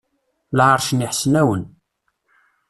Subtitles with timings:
[0.57, 1.63] Lɛerc n Iḥesnawen.